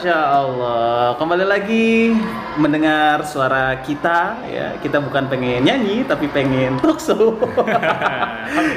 Masya 0.00 0.16
Allah. 0.16 1.12
Kembali 1.20 1.44
lagi 1.44 2.16
mendengar 2.56 3.20
suara 3.28 3.84
kita 3.84 4.48
ya. 4.48 4.72
Kita 4.80 4.96
bukan 4.96 5.28
pengen 5.28 5.60
nyanyi 5.60 6.08
tapi 6.08 6.24
pengen 6.32 6.72
talk 6.80 6.96
show. 6.96 7.36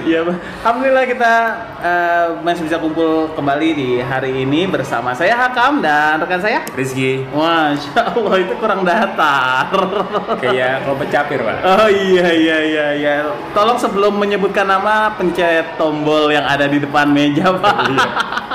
ya, 0.03 0.19
alhamdulillah 0.67 1.07
kita 1.07 1.33
uh, 1.79 2.27
masih 2.43 2.67
bisa 2.67 2.75
kumpul 2.75 3.31
kembali 3.39 3.69
di 3.71 3.89
hari 4.03 4.43
ini 4.43 4.67
bersama 4.67 5.15
saya 5.15 5.39
Hakam 5.39 5.79
dan 5.79 6.19
rekan 6.19 6.43
saya 6.43 6.67
Rizky. 6.75 7.23
Masya 7.31 8.19
Allah 8.19 8.35
itu 8.43 8.53
kurang 8.59 8.83
datar. 8.83 9.71
Kayak 10.43 10.83
kalau 10.83 10.99
pencapir, 10.99 11.39
Pak. 11.39 11.57
Oh 11.63 11.87
iya 11.87 12.27
iya 12.35 12.57
iya 12.67 12.85
iya. 12.99 13.13
Tolong 13.55 13.79
sebelum 13.79 14.19
menyebutkan 14.19 14.67
nama 14.67 15.15
pencet 15.15 15.79
tombol 15.79 16.35
yang 16.35 16.43
ada 16.43 16.67
di 16.67 16.83
depan 16.83 17.07
meja, 17.07 17.55
Pak. 17.55 18.51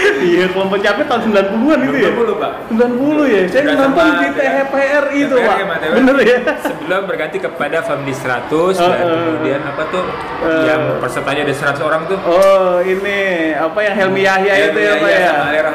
Iya, 0.00 0.46
kelompok 0.52 0.78
capek 0.78 1.04
tahun 1.04 1.20
90-an 1.28 1.78
itu 1.82 1.96
ya? 1.98 2.10
90, 2.12 2.36
Pak. 2.36 2.52
90 2.72 3.24
ya? 3.26 3.40
Saya 3.46 3.62
nonton 3.74 4.06
di 4.16 4.28
THPR 4.32 5.04
itu, 5.12 5.34
Pak. 5.34 5.56
ya. 5.56 5.90
Bener 5.92 6.16
ya? 6.20 6.36
Sebelum 6.60 7.02
berganti 7.04 7.38
kepada 7.38 7.78
Family 7.80 8.12
100 8.12 8.76
dan 8.76 8.90
kemudian 9.00 9.60
apa 9.62 9.82
tuh 9.88 10.04
Uh. 10.40 10.64
yang 10.64 10.82
pesertanya 11.04 11.44
ada 11.44 11.52
100 11.52 11.84
orang 11.84 12.02
tuh. 12.08 12.16
Oh, 12.24 12.80
ini 12.80 13.18
apa 13.52 13.76
yang 13.84 13.92
Helmi 13.94 14.24
Yahya 14.24 14.72
itu 14.72 14.78
ya, 14.80 14.92
Pak 14.96 15.10
ya? 15.10 15.32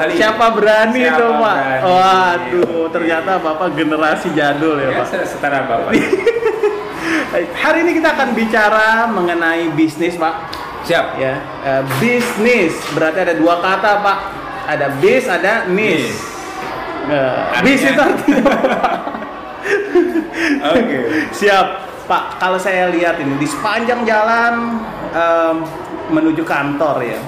Siapa 0.10 0.46
berani 0.52 1.06
itu, 1.06 1.26
Pak? 1.38 1.56
Waduh, 1.86 2.90
ternyata 2.90 3.38
Bapak 3.38 3.78
generasi 3.78 4.34
jadul 4.34 4.82
ya, 4.82 4.90
Ya, 4.90 5.06
Pak. 5.06 5.22
setara 5.24 5.70
Bapak. 5.70 5.94
Hari 7.36 7.84
ini 7.84 7.92
kita 7.94 8.16
akan 8.16 8.34
bicara 8.34 9.06
mengenai 9.06 9.70
bisnis, 9.70 10.16
Pak. 10.16 10.65
Siap. 10.86 11.06
Ya, 11.18 11.34
eh, 11.66 11.82
bisnis 11.98 12.78
berarti 12.94 13.26
ada 13.26 13.34
dua 13.34 13.58
kata, 13.58 14.06
Pak. 14.06 14.20
Ada 14.66 14.88
bis, 14.98 15.26
ada 15.26 15.66
nis. 15.70 16.14
Eh, 17.06 17.38
Artinya- 17.54 17.62
bis 17.62 17.82
itu 17.86 18.02
artinya? 18.02 18.44
Oke. 20.74 20.98
Siap, 21.34 21.68
Pak. 22.06 22.24
Kalau 22.38 22.58
saya 22.58 22.90
lihat 22.90 23.18
ini 23.18 23.38
di 23.38 23.46
sepanjang 23.46 24.06
jalan 24.06 24.78
em, 25.10 25.56
menuju 26.10 26.46
kantor 26.46 27.02
ya, 27.02 27.20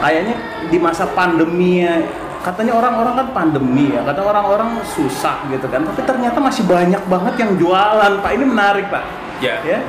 kayaknya 0.00 0.36
di 0.68 0.76
masa 0.76 1.08
pandemi 1.08 1.84
ya, 1.84 2.00
katanya 2.40 2.76
orang-orang 2.76 3.14
kan 3.16 3.28
pandemi 3.32 3.92
ya, 3.92 4.00
kata 4.04 4.20
orang-orang 4.20 4.80
susah 4.88 5.40
gitu 5.48 5.68
kan. 5.68 5.84
Tapi 5.88 6.00
ternyata 6.04 6.36
masih 6.40 6.64
banyak 6.64 7.02
banget 7.08 7.34
yang 7.40 7.52
jualan, 7.56 8.12
Pak. 8.20 8.30
Ini 8.32 8.44
menarik, 8.44 8.86
Pak. 8.88 9.04
Ya. 9.40 9.56
Ya. 9.64 9.80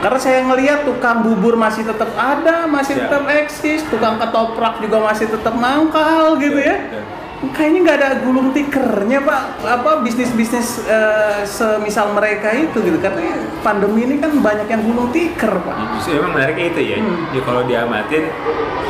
Karena 0.00 0.16
saya 0.16 0.40
ngelihat 0.48 0.88
tukang 0.88 1.20
bubur 1.20 1.60
masih 1.60 1.84
tetap 1.84 2.08
ada, 2.16 2.64
masih 2.64 2.96
Siap. 2.96 3.04
tetap 3.04 3.22
eksis, 3.28 3.84
tukang 3.92 4.16
ketoprak 4.16 4.80
juga 4.80 4.96
masih 5.04 5.28
tetap 5.28 5.52
mangkal 5.52 6.40
gitu 6.40 6.56
ya. 6.56 6.76
Betul. 6.88 7.04
Kayaknya 7.40 7.78
nggak 7.88 7.96
ada 8.04 8.08
gulung 8.20 8.52
tikernya 8.52 9.24
pak, 9.24 9.64
apa 9.64 10.04
bisnis-bisnis 10.04 10.84
eh, 10.84 11.40
semisal 11.48 12.12
mereka 12.12 12.52
itu 12.52 12.84
gitu 12.84 13.00
katanya 13.00 13.32
pandemi 13.64 14.04
ini 14.04 14.20
kan 14.20 14.28
banyak 14.44 14.68
yang 14.68 14.84
gulung 14.84 15.08
tiker 15.08 15.48
pak. 15.48 15.76
Justru 15.96 16.20
memang 16.20 16.36
menariknya 16.36 16.66
itu 16.68 16.80
ya. 16.84 16.96
Hmm. 17.00 17.32
Jadi 17.32 17.40
kalau 17.44 17.62
diamatin 17.64 18.24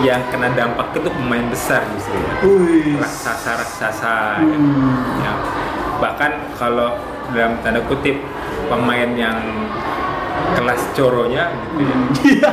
yang 0.02 0.22
kena 0.34 0.50
dampak 0.58 0.90
itu 0.98 1.10
pemain 1.14 1.46
besar 1.46 1.86
justru 1.94 2.18
ya. 2.18 2.30
Raksasa-raksasa 3.06 4.42
ya. 4.42 4.56
Hmm. 4.58 5.22
Ya. 5.22 5.32
Bahkan 6.02 6.30
kalau 6.58 6.98
dalam 7.30 7.54
tanda 7.62 7.78
kutip 7.86 8.18
pemain 8.66 9.10
yang 9.14 9.38
kelas 10.52 10.82
coronya 10.92 11.44
gitu 11.76 11.92
ya. 12.38 12.50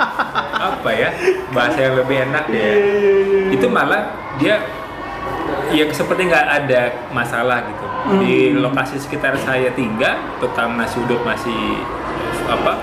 Apa 0.72 0.90
ya 0.90 1.10
bahasa 1.50 1.78
yang 1.78 1.94
lebih 1.96 2.16
enak 2.24 2.44
ya 2.48 2.56
Iya, 2.56 2.72
iya, 2.72 3.12
iya. 3.20 3.40
itu 3.52 3.66
malah 3.68 4.02
dia 4.36 4.56
ya 5.70 5.84
seperti 5.88 6.28
nggak 6.28 6.46
ada 6.62 6.82
masalah 7.10 7.64
gitu 7.64 7.86
Hmm. 8.04 8.20
di 8.20 8.52
lokasi 8.52 9.00
sekitar 9.00 9.32
saya 9.40 9.72
tinggal 9.72 10.12
tukang 10.36 10.76
nasi 10.76 11.00
uduk 11.00 11.24
masih 11.24 11.80
apa 12.44 12.76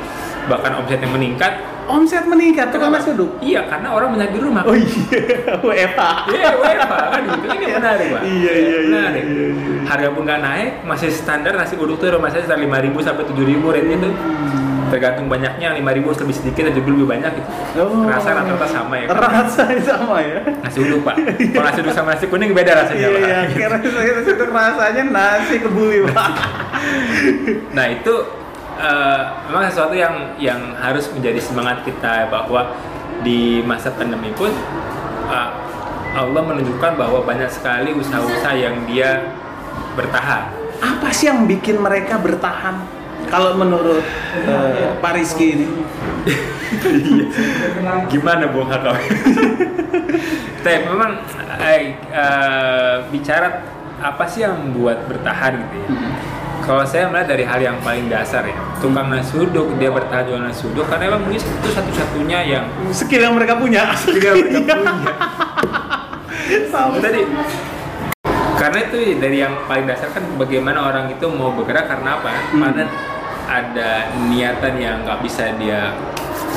bahkan 0.50 0.81
omsetnya 0.81 1.06
meningkat 1.06 1.61
Omset 1.83 2.25
meningkat 2.25 2.69
tukang 2.69 2.89
nasi 2.89 3.11
uduk. 3.11 3.41
iya 3.41 3.65
karena 3.65 3.89
orang 3.89 4.13
banyak 4.13 4.29
di 4.31 4.39
rumah 4.39 4.61
Oh 4.63 4.75
iya, 4.75 4.85
WFH. 5.65 6.01
Iya, 6.29 6.49
WFH 6.55 6.93
kan 7.09 7.21
gitu 7.25 7.45
ini 7.51 7.65
menarik 7.73 8.07
pak. 8.09 8.21
Iya, 8.21 8.51
iya, 8.53 8.77
iya, 8.77 8.79
Menarik. 8.87 9.23
iya, 9.25 9.45
iya. 9.49 9.77
Harga 9.83 10.07
pun 10.09 10.21
nggak 10.23 10.39
naik, 10.39 10.69
masih 10.83 11.09
standar 11.09 11.53
nasi 11.53 11.73
uduk 11.75 11.97
tuh 11.97 12.13
rumah 12.13 12.29
saya 12.29 12.45
sekitar 12.45 12.61
lima 12.61 12.77
ribu 12.79 13.01
sampai 13.01 13.25
tujuh 13.25 13.43
ribu 13.43 13.69
rate 13.69 13.89
itu. 13.89 14.09
Tergantung 14.91 15.31
banyaknya, 15.31 15.71
lima 15.71 15.95
ribu 15.95 16.11
lebih 16.11 16.35
sedikit 16.35 16.67
atau 16.67 16.83
lebih 16.83 17.07
banyak 17.07 17.31
gitu. 17.31 17.47
Oh. 17.79 18.03
Rasa 18.11 18.35
rata-rata 18.35 18.67
sama 18.67 18.99
ya. 18.99 19.07
Rasanya 19.07 19.79
sama 19.81 20.17
ya. 20.19 20.37
Nasi 20.59 20.77
uduk 20.83 20.99
pak. 21.01 21.15
Kalau 21.55 21.63
nasi 21.63 21.79
uduk 21.79 21.95
sama 21.95 22.07
nasi 22.11 22.25
kuning 22.27 22.51
beda 22.51 22.75
rasanya 22.75 23.07
Iya, 23.07 23.39
iya. 23.47 23.67
Itu 24.19 24.45
rasanya 24.51 25.03
nasi 25.07 25.55
kebuli 25.59 26.03
pak. 26.11 26.29
Nah 27.77 27.85
itu 27.87 28.13
eh, 28.81 29.21
memang 29.47 29.69
sesuatu 29.69 29.93
yang 29.93 30.35
yang 30.41 30.73
harus 30.81 31.07
menjadi 31.13 31.37
semangat 31.37 31.85
kita 31.85 32.27
bahwa 32.33 32.73
di 33.21 33.61
masa 33.61 33.93
pandemi 33.93 34.33
pun 34.33 34.49
eh, 35.29 35.49
Allah 36.11 36.43
menunjukkan 36.43 36.99
bahwa 36.99 37.23
banyak 37.23 37.47
sekali 37.47 37.95
usaha-usaha 37.95 38.51
yang 38.57 38.83
dia 38.89 39.31
bertahan. 39.95 40.51
Apa 40.81 41.13
sih 41.13 41.31
yang 41.31 41.47
bikin 41.47 41.79
mereka 41.79 42.19
bertahan? 42.19 42.83
Kalau 43.29 43.55
menurut 43.55 44.03
eh, 44.43 44.91
Pak 44.99 45.13
Rizky 45.15 45.55
ini, 45.55 45.67
Gimana 48.11 48.49
Bung 48.51 48.67
Hakam? 48.67 48.97
Tapi 50.63 50.77
memang 50.89 51.21
eh, 51.61 51.95
eh, 52.11 52.95
bicara 53.07 53.63
apa 54.01 54.25
sih 54.25 54.41
yang 54.41 54.57
membuat 54.57 55.05
bertahan 55.05 55.61
gitu 55.61 55.75
ya? 55.85 55.89
Kalau 56.71 56.87
saya 56.87 57.11
melihat 57.11 57.35
dari 57.35 57.43
hal 57.43 57.59
yang 57.59 57.77
paling 57.83 58.07
dasar 58.07 58.47
ya, 58.47 58.55
tukang 58.79 59.11
nasi 59.11 59.35
uduk 59.35 59.75
dia 59.75 59.91
bertahan 59.91 60.23
jualan 60.23 60.47
nasi 60.47 60.71
uduk 60.71 60.87
karena 60.87 61.11
emang 61.11 61.27
mungkin 61.27 61.43
itu 61.43 61.67
satu-satunya 61.67 62.39
yang 62.47 62.63
skill 62.95 63.27
yang 63.27 63.35
mereka 63.35 63.59
punya. 63.59 63.91
tidak 64.07 64.39
mereka 64.39 64.79
punya. 64.79 65.11
Sama. 66.71 66.95
Tadi 67.03 67.27
karena 68.55 68.79
itu 68.87 68.97
dari 69.19 69.37
yang 69.43 69.67
paling 69.67 69.83
dasar 69.83 70.15
kan 70.15 70.23
bagaimana 70.39 70.79
orang 70.87 71.11
itu 71.11 71.27
mau 71.27 71.51
bergerak 71.51 71.91
karena 71.91 72.23
apa? 72.23 72.31
Hmm. 72.55 72.63
Karena 72.63 72.83
ada 73.51 73.91
niatan 74.31 74.73
yang 74.79 75.03
nggak 75.03 75.19
bisa 75.27 75.51
dia 75.59 75.91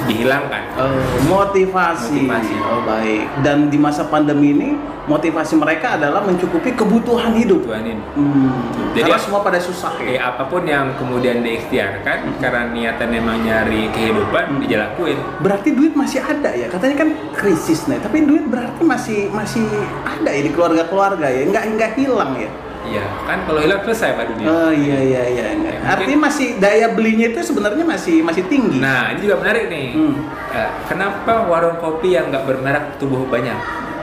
dihilangkan. 0.07 0.63
Oh, 0.77 0.99
motivasi. 1.29 2.15
Motivasi. 2.15 2.55
Oh 2.63 2.81
baik. 2.83 3.23
Dan 3.41 3.69
di 3.69 3.79
masa 3.79 4.05
pandemi 4.05 4.53
ini 4.53 4.69
motivasi 5.05 5.55
mereka 5.55 5.97
adalah 5.97 6.25
mencukupi 6.25 6.73
kebutuhan 6.73 7.37
hidup. 7.37 7.65
Tuhan 7.65 7.85
ini. 7.85 8.03
Hmm. 8.17 8.51
Jadi- 8.97 9.11
Karena 9.11 9.21
semua 9.21 9.41
pada 9.43 9.59
susah 9.59 9.93
Eh, 10.01 10.17
ya. 10.17 10.33
apa 10.33 10.49
pun 10.49 10.65
yang 10.65 10.97
kemudian 10.97 11.41
diikhtiarkan 11.41 12.41
karena 12.41 12.73
niatan 12.73 13.11
emang 13.13 13.39
nyari 13.41 13.91
kehidupan 13.91 14.65
dijalakuin. 14.65 15.19
Berarti 15.41 15.69
duit 15.73 15.93
masih 15.93 16.21
ada 16.21 16.51
ya. 16.53 16.67
Katanya 16.69 17.05
kan 17.05 17.09
krisis 17.33 17.85
nih. 17.85 18.01
Tapi 18.01 18.25
duit 18.25 18.49
berarti 18.49 18.81
masih 18.81 19.29
masih 19.29 19.65
ada 20.05 20.31
ya 20.31 20.41
di 20.41 20.51
keluarga-keluarga 20.51 21.27
ya. 21.29 21.43
Nggak 21.47 21.65
nggak 21.77 21.91
hilang 21.97 22.33
ya. 22.39 22.51
Iya, 22.85 23.01
kan 23.25 23.39
kalau 23.43 23.59
hilang 23.59 23.81
selesai 23.81 24.13
Pak 24.13 24.25
dunia. 24.29 24.47
Oh 24.47 24.69
iya 24.69 24.99
iya 25.01 25.23
iya. 25.27 25.45
Ya, 25.47 25.57
mungkin- 25.57 25.81
Artinya 25.83 26.19
masih 26.23 26.49
daya 26.57 26.87
belinya 26.89 27.27
itu 27.27 27.41
sebenarnya 27.43 27.81
masih 27.83 28.21
masih 28.21 28.45
tinggi. 28.45 28.77
Nah, 28.77 29.09
ini 29.11 29.25
juga 29.25 29.41
menarik 29.41 29.65
nih. 29.67 29.87
Hmm. 29.93 30.15
Eh, 30.51 30.71
kenapa 30.85 31.45
warung 31.45 31.77
kopi 31.77 32.13
yang 32.13 32.29
nggak 32.29 32.45
bermerek 32.45 32.97
tumbuh 32.97 33.25
banyak? 33.25 33.57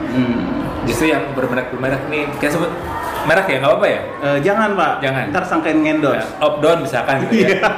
Hmm. 0.07 0.65
Justru 0.83 1.07
yang 1.07 1.29
bermerek 1.31 1.69
bermerek 1.69 2.09
nih, 2.09 2.25
kita 2.35 2.57
sebut 2.57 2.73
merek 3.21 3.45
ya 3.45 3.61
nggak 3.61 3.69
apa-apa 3.69 3.87
ya? 3.87 4.01
Eh, 4.19 4.37
jangan 4.41 4.69
pak. 4.73 4.93
Jangan. 4.99 5.25
Ntar 5.29 5.43
sangkain 5.45 5.77
ngendos. 5.77 6.17
Ya, 6.17 6.25
Opdon 6.41 6.77
misalkan 6.81 7.15
gitu 7.23 7.33
Iya. 7.37 7.47
ya. 7.53 7.69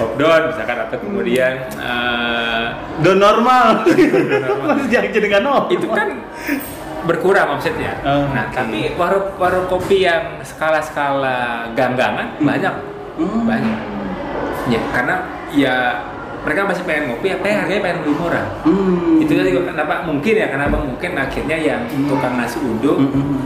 Opdon 0.00 0.42
misalkan 0.48 0.78
atau 0.80 0.96
kemudian 0.98 1.52
eh, 1.76 2.66
Don 3.00 3.18
normal. 3.18 3.84
normal. 3.84 4.66
Masih 4.72 4.88
jangan 4.96 5.10
jadi 5.12 5.26
nggak 5.28 5.44
normal. 5.44 5.68
itu 5.68 5.86
kan 5.86 6.08
berkurang 7.04 7.56
omsetnya. 7.56 7.96
Oh, 8.02 8.28
nah, 8.30 8.46
oke. 8.46 8.54
tapi 8.54 8.80
warung 8.94 9.26
warung 9.36 9.66
kopi 9.66 10.04
yang 10.04 10.40
skala-skala 10.42 11.70
ganggangan 11.72 12.36
Hmm. 12.36 12.46
banyak. 12.46 12.74
Hmm. 13.16 13.42
Banyak. 13.44 13.78
Ya, 14.68 14.80
karena 14.92 15.14
ya 15.50 15.74
mereka 16.40 16.64
masih 16.64 16.84
pengen 16.84 17.12
ngopi, 17.12 17.28
apa 17.30 17.44
ya 17.44 17.56
harganya 17.60 17.82
pengen 17.82 17.96
lebih 18.00 18.14
murah. 18.16 18.46
Hmm. 18.64 19.20
Itu 19.20 19.32
juga 19.32 19.60
kenapa 19.66 19.94
mungkin 20.02 20.34
ya, 20.34 20.46
kenapa 20.48 20.76
mungkin 20.78 21.10
akhirnya 21.14 21.56
yang 21.56 21.80
tukang 22.06 22.34
nasi 22.34 22.56
uduk 22.58 22.96
Hmm, 22.96 23.12
hmm, 23.12 23.24
hmm. 23.36 23.42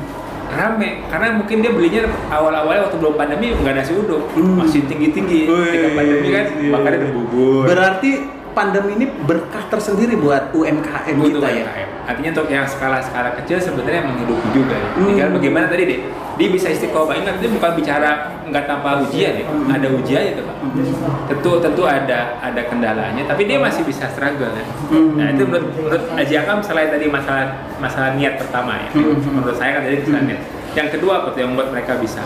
rame 0.54 1.02
karena 1.10 1.34
mungkin 1.34 1.56
dia 1.58 1.72
belinya 1.74 2.02
awal-awalnya 2.30 2.86
waktu 2.86 2.96
belum 3.02 3.14
pandemi 3.18 3.50
nggak 3.50 3.74
nasi 3.74 3.92
uduk 3.92 4.22
Hmm. 4.36 4.62
masih 4.62 4.86
tinggi-tinggi 4.86 5.50
ketika 5.50 5.88
pandemi 5.90 6.28
kan 6.30 6.46
iya. 6.54 6.70
makannya 6.70 6.98
udah 7.02 7.10
bubur 7.10 7.62
Berarti 7.66 8.12
pandemi 8.54 8.94
ini 8.96 9.06
berkah 9.26 9.66
tersendiri 9.68 10.14
buat 10.14 10.54
UMKM 10.54 11.14
Butuh 11.18 11.42
kita 11.42 11.48
ya. 11.50 11.64
UMKM. 11.66 11.88
Artinya 12.04 12.30
untuk 12.36 12.48
yang 12.48 12.66
skala-skala 12.68 13.30
kecil 13.42 13.58
sebenarnya 13.58 14.06
menghidupi 14.06 14.48
juga 14.54 14.78
ya. 14.78 14.88
Hmm. 14.94 15.06
Tinggal 15.10 15.28
bagaimana 15.34 15.66
tadi 15.66 15.82
deh, 15.90 16.00
dia 16.38 16.48
bisa 16.48 16.68
istiqomah. 16.70 17.16
Ingat 17.18 17.42
dia 17.42 17.50
bukan 17.50 17.70
bicara 17.74 18.10
nggak 18.44 18.64
tanpa 18.68 19.00
ujian 19.02 19.32
ya, 19.40 19.44
Hmm. 19.48 19.72
ada 19.72 19.86
ujian 19.88 20.22
itu 20.36 20.42
pak. 20.44 20.56
Tentu 21.32 21.50
tentu 21.64 21.82
ada 21.88 22.36
ada 22.38 22.62
kendalanya, 22.68 23.24
tapi 23.24 23.48
dia 23.48 23.56
masih 23.58 23.82
bisa 23.82 24.04
struggle 24.12 24.52
ya. 24.52 24.64
Hmm. 24.92 25.16
Nah 25.16 25.32
itu 25.32 25.42
menurut 25.48 25.68
menurut 25.74 26.04
Aji 26.14 26.34
Akam 26.38 26.60
selain 26.60 26.92
tadi 26.92 27.08
masalah 27.08 27.56
masalah 27.80 28.14
niat 28.14 28.36
pertama 28.38 28.78
ya. 28.78 28.88
Hmm. 28.94 29.16
Menurut 29.18 29.56
saya 29.56 29.80
kan 29.80 29.82
tadi 29.88 29.96
masalah 30.04 30.24
niat. 30.28 30.40
Yang 30.74 30.88
kedua 30.98 31.12
apa 31.24 31.28
tuh 31.32 31.40
yang 31.40 31.50
membuat 31.56 31.70
mereka 31.72 31.96
bisa? 31.96 32.20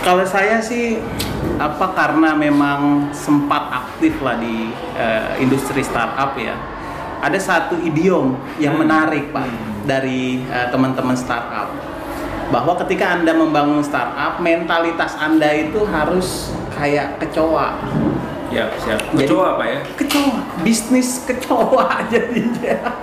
Kalau 0.00 0.24
saya 0.24 0.56
sih 0.58 0.96
apa 1.60 1.92
karena 1.92 2.32
memang 2.32 3.12
sempat 3.12 3.68
aktif 3.70 4.16
lah 4.18 4.40
di 4.40 4.68
eh, 4.96 5.36
industri 5.38 5.84
startup 5.84 6.32
ya. 6.34 6.56
Ada 7.20 7.36
satu 7.36 7.76
idiom 7.78 8.32
yang 8.56 8.80
Hmm. 8.80 8.88
menarik 8.88 9.28
Pak 9.28 9.44
Hmm. 9.44 9.84
dari 9.84 10.40
eh, 10.42 10.66
teman-teman 10.72 11.12
startup 11.12 11.68
bahwa 12.48 12.74
ketika 12.80 13.12
Anda 13.12 13.30
membangun 13.30 13.84
startup, 13.84 14.40
mentalitas 14.40 15.14
Anda 15.14 15.52
itu 15.54 15.84
harus 15.86 16.48
kayak 16.72 17.20
kecoa. 17.20 17.76
Ya 18.50 18.66
siap. 18.76 18.98
Jadi- 19.14 19.28
Kecoa 19.28 19.46
apa 19.54 19.64
ya? 19.64 19.78
Kecoa, 19.94 20.42
bisnis 20.64 21.22
kecoa 21.22 21.86
jadinya. 22.12 22.99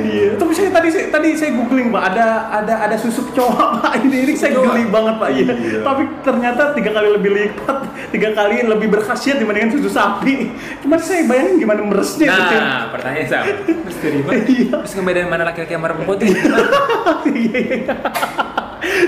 Iya, 0.00 0.34
tapi 0.40 0.52
saya 0.56 0.68
tadi 0.72 0.88
saya 0.90 1.06
tadi 1.12 1.28
saya 1.36 1.50
googling 1.54 1.92
pak, 1.92 2.02
ada 2.14 2.26
ada 2.50 2.74
ada 2.88 2.96
susu 2.96 3.30
kecoa 3.30 3.64
pak 3.80 4.02
ini 4.02 4.26
ini 4.26 4.32
saya 4.34 4.56
geli 4.56 4.88
banget 4.88 5.14
pak 5.20 5.28
iya. 5.30 5.52
Iya. 5.52 5.78
Tapi 5.84 6.02
ternyata 6.24 6.62
tiga 6.74 6.90
kali 6.96 7.08
lebih 7.14 7.30
lipat, 7.30 7.78
tiga 8.10 8.28
kali 8.34 8.64
lebih 8.64 8.88
berkhasiat 8.90 9.36
dibandingkan 9.38 9.76
susu 9.78 9.90
sapi. 9.92 10.50
Cuma 10.82 10.96
saya 10.98 11.24
bayangin 11.28 11.62
gimana 11.62 11.80
meresnya. 11.84 12.28
Nah, 12.30 12.88
pertanyaan 12.90 13.26
sama. 13.28 13.44
Terus 13.86 13.98
dari 14.00 14.18
mana? 14.24 14.34
Iya. 14.44 14.74
Terus 14.82 14.92
ngebedain 14.96 15.28
mana 15.28 15.42
laki-laki 15.46 15.72
sama 15.76 15.86
perempuan 15.92 16.16
tuh? 16.18 16.28
Iya, 17.30 17.60
iya. 17.60 17.94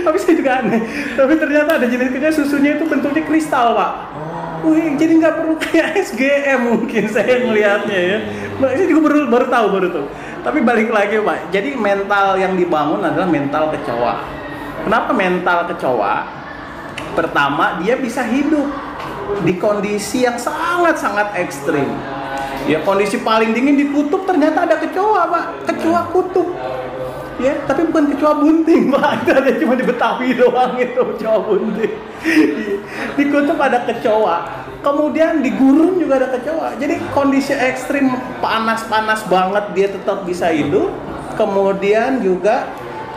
Tapi 0.04 0.16
saya 0.20 0.34
juga 0.37 0.52
aneh. 0.62 0.81
Tapi 1.16 1.32
ternyata 1.37 1.70
ada 1.81 1.87
jenis 1.88 2.34
susunya 2.37 2.76
itu 2.76 2.84
bentuknya 2.87 3.22
kristal 3.25 3.75
pak. 3.76 3.93
Wih, 4.62 4.94
jadi 4.94 5.12
nggak 5.19 5.34
perlu 5.43 5.54
kayak 5.58 6.06
SGM 6.06 6.60
mungkin 6.70 7.10
saya 7.10 7.43
ngelihatnya 7.43 7.99
ya. 7.99 8.19
Mbak, 8.62 8.70
Saya 8.78 8.87
juga 8.87 9.00
baru 9.10 9.19
baru 9.26 9.46
tahu 9.50 9.66
baru 9.75 9.88
tahu. 9.90 10.06
Tapi 10.43 10.59
balik 10.59 10.91
lagi 10.91 11.23
pak. 11.23 11.55
Jadi 11.55 11.79
mental 11.79 12.35
yang 12.35 12.59
dibangun 12.59 12.99
adalah 12.99 13.31
mental 13.31 13.71
kecoa. 13.71 14.27
Kenapa 14.83 15.11
mental 15.15 15.71
kecoa? 15.71 16.17
Pertama 17.15 17.79
dia 17.79 17.94
bisa 17.94 18.27
hidup 18.27 18.67
di 19.47 19.55
kondisi 19.55 20.27
yang 20.27 20.35
sangat 20.35 20.99
sangat 20.99 21.31
ekstrim. 21.39 21.87
Ya 22.67 22.83
kondisi 22.83 23.23
paling 23.23 23.55
dingin 23.55 23.79
di 23.79 23.87
kutub 23.94 24.27
ternyata 24.27 24.67
ada 24.67 24.83
kecoa 24.83 25.31
pak. 25.31 25.44
Kecoa 25.71 26.11
kutub. 26.11 26.50
Ya, 27.41 27.59
tapi 27.67 27.88
bukan 27.91 28.12
kecoa 28.15 28.38
bunting, 28.38 28.87
Pak. 28.95 29.25
Itu 29.25 29.31
ada 29.35 29.50
cuma 29.59 29.75
di 29.75 29.83
Betawi 29.83 30.37
doang 30.37 30.79
itu 30.79 31.00
kecoa 31.00 31.38
bunting. 31.43 31.95
Di 33.19 33.25
kutub 33.27 33.59
ada 33.59 33.83
kecoa. 33.83 34.69
Kemudian 34.82 35.46
di 35.46 35.50
gurun 35.55 36.02
juga 36.02 36.19
ada 36.19 36.29
kecoa. 36.34 36.75
Jadi 36.76 36.99
kondisi 37.14 37.55
ekstrim 37.55 38.11
panas-panas 38.43 39.23
banget 39.31 39.64
dia 39.79 39.88
tetap 39.94 40.26
bisa 40.26 40.50
hidup. 40.50 40.90
Kemudian 41.38 42.19
juga 42.19 42.67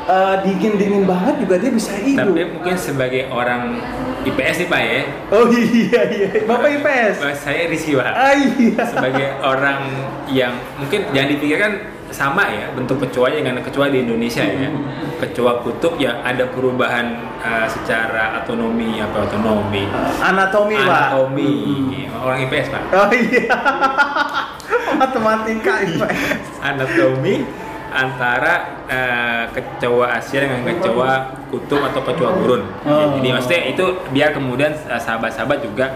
eh, 0.05 0.35
dingin-dingin 0.45 1.09
banget 1.09 1.41
juga 1.41 1.55
dia 1.57 1.71
bisa 1.73 1.91
hidup. 1.97 2.37
Tapi 2.37 2.41
mungkin 2.53 2.75
sebagai 2.77 3.27
orang 3.33 3.81
IPS 4.25 4.55
nih 4.65 4.69
Pak 4.69 4.81
ya. 4.81 5.01
Oh 5.33 5.45
iya 5.49 6.01
iya. 6.09 6.29
Bapak 6.45 6.69
IPS. 6.81 7.15
Saya 7.41 7.65
Rizky 7.69 7.97
Pak. 7.97 8.13
Ah 8.13 8.33
iya. 8.37 8.83
Sebagai 8.85 9.27
orang 9.41 9.81
yang 10.29 10.53
mungkin 10.77 11.09
jangan 11.13 11.29
dipikirkan 11.33 11.71
sama 12.13 12.45
ya 12.47 12.69
bentuk 12.73 13.01
kecoanya 13.01 13.41
dengan 13.41 13.57
kecoa 13.65 13.89
di 13.89 14.05
Indonesia 14.05 14.45
ya. 14.45 14.69
Kecoa 15.21 15.65
kutub 15.65 15.97
ya 15.97 16.21
ada 16.21 16.45
perubahan 16.51 17.17
uh, 17.41 17.67
secara 17.69 18.41
autonomi 18.41 19.01
apa 19.01 19.25
autonomi. 19.25 19.89
Anatomi, 20.21 20.75
Pak. 20.77 20.89
Anatomi. 21.11 21.53
Orang 22.21 22.37
IPS 22.45 22.67
Pak. 22.69 22.83
Oh 22.93 23.09
iya. 23.13 23.57
Matematika 25.01 25.73
IPS. 25.81 26.61
Anatomi 26.61 27.45
antara 27.95 28.83
uh, 28.91 29.43
kecoa 29.55 30.19
Asia 30.19 30.43
dengan 30.43 30.67
kecoa 30.67 31.47
kutub 31.47 31.79
atau 31.79 32.01
kecoa 32.03 32.31
gurun. 32.43 32.63
Oh. 32.83 33.15
Jadi 33.17 33.27
maksudnya 33.31 33.61
itu 33.71 33.85
biar 34.11 34.35
kemudian 34.35 34.75
uh, 34.91 34.99
sahabat-sahabat 34.99 35.63
juga 35.63 35.95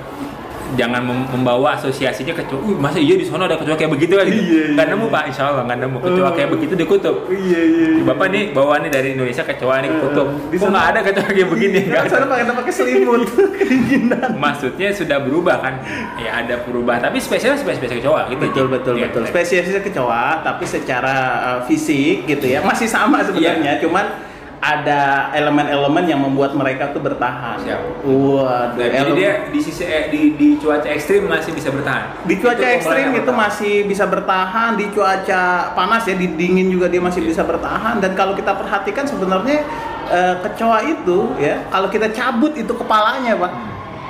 jangan 0.75 1.01
mem- 1.01 1.30
membawa 1.31 1.74
asosiasinya 1.74 2.33
kecoa. 2.33 2.60
Uh, 2.60 2.75
masa 2.75 2.98
iya 2.98 3.16
di 3.16 3.24
sana 3.24 3.45
ada 3.45 3.56
kecoa 3.56 3.74
kayak 3.74 3.92
begitu 3.94 4.13
kan? 4.13 4.25
Iya, 4.25 4.38
iya. 4.38 4.63
Nggak 4.74 4.88
nemu 4.89 5.06
pak, 5.07 5.24
insya 5.25 5.44
Allah 5.48 5.63
nggak 5.66 5.80
nemu 5.80 5.98
kecoa 6.00 6.21
Oh. 6.21 6.31
kayak 6.31 6.50
begitu 6.51 6.74
di 6.74 6.86
kutub. 6.86 7.16
Iya 7.25 7.39
iya. 7.63 7.88
iya. 7.95 8.04
Bapak 8.04 8.27
nih 8.30 8.44
bawa 8.51 8.75
nih 8.80 8.89
dari 8.89 9.07
Indonesia 9.13 9.42
kecoa 9.42 9.75
nih 9.80 9.89
kutub. 9.95 10.27
Di 10.50 10.56
Kok 10.56 10.62
sana- 10.62 10.71
nggak 10.71 10.86
ada 10.86 11.00
kecoa 11.01 11.27
kayak 11.27 11.50
begini? 11.50 11.80
Nggak 11.86 12.06
sana 12.06 12.25
pakai 12.25 12.45
pakai 12.45 12.74
selimut 12.74 13.21
kedinginan. 13.57 14.30
Maksudnya 14.36 14.89
sudah 14.92 15.18
berubah 15.19 15.56
kan? 15.57 15.74
Ya 16.18 16.31
ada 16.38 16.56
perubahan, 16.60 17.01
tapi 17.01 17.18
spesialnya 17.18 17.57
spesies 17.57 17.89
kecoa 17.95 18.27
gitu. 18.27 18.42
Betul 18.44 18.68
betul 18.68 18.94
Iya, 18.95 19.10
betul. 19.10 19.22
iya. 19.24 19.30
Spesiesnya 19.31 19.81
kecoa, 19.81 20.25
tapi 20.42 20.63
secara 20.63 21.15
uh, 21.39 21.60
fisik 21.63 22.25
gitu 22.25 22.45
ya 22.45 22.60
masih 22.60 22.86
sama 22.86 23.22
sebenarnya, 23.22 23.80
cuman 23.80 24.29
ada 24.60 25.32
elemen-elemen 25.32 26.04
yang 26.04 26.20
membuat 26.20 26.52
mereka 26.52 26.92
tuh 26.92 27.00
bertahan. 27.00 27.64
Siap. 27.64 28.04
Waduh. 28.04 28.76
Nah, 28.76 28.88
jadi 28.92 29.12
dia 29.16 29.32
di 29.48 29.60
sisi 29.64 29.88
eh, 29.88 30.12
di, 30.12 30.36
di 30.36 30.60
cuaca 30.60 30.88
ekstrim 30.92 31.32
masih 31.32 31.56
bisa 31.56 31.72
bertahan. 31.72 32.28
di 32.28 32.36
cuaca 32.36 32.60
Itu 32.60 32.76
ekstrim 32.76 33.08
itu 33.16 33.32
masih 33.32 33.74
bisa 33.88 34.04
bertahan, 34.04 34.76
di 34.76 34.86
cuaca 34.92 35.72
panas 35.72 36.04
ya, 36.04 36.16
di 36.20 36.28
dingin 36.36 36.68
juga 36.68 36.92
dia 36.92 37.00
masih 37.00 37.24
bisa 37.24 37.48
bertahan. 37.48 38.04
Dan 38.04 38.12
kalau 38.20 38.36
kita 38.36 38.52
perhatikan 38.52 39.08
sebenarnya 39.08 39.64
eh, 40.12 40.36
kecoa 40.44 40.80
itu 40.84 41.40
ya, 41.40 41.64
kalau 41.72 41.88
kita 41.88 42.12
cabut 42.12 42.52
itu 42.60 42.74
kepalanya 42.76 43.40
pak, 43.40 43.52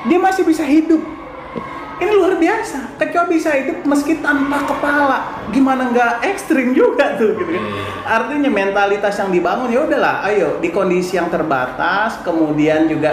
dia 0.10 0.18
masih 0.18 0.44
bisa 0.46 0.66
hidup. 0.66 1.19
Ini 2.00 2.12
luar 2.16 2.40
biasa. 2.40 2.96
Kecoa 2.96 3.28
bisa 3.28 3.52
hidup 3.60 3.84
meski 3.84 4.24
tanpa 4.24 4.64
kepala. 4.64 5.36
Gimana 5.52 5.92
nggak 5.92 6.24
ekstrim 6.32 6.72
juga 6.72 7.20
tuh 7.20 7.36
gitu 7.36 7.52
kan. 7.52 7.60
Iya. 7.60 7.84
Artinya 8.08 8.50
mentalitas 8.50 9.20
yang 9.20 9.30
dibangun 9.36 9.68
ya 9.68 9.84
udahlah, 9.84 10.24
ayo 10.32 10.64
di 10.64 10.72
kondisi 10.72 11.20
yang 11.20 11.28
terbatas, 11.28 12.24
kemudian 12.24 12.88
juga 12.88 13.12